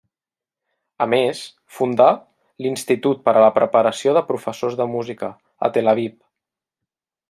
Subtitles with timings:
[1.05, 1.41] A més,
[1.81, 2.07] fundà,
[2.67, 5.35] l'Institut per a la preparació de professors de música,
[5.69, 6.23] a Tel Aviv.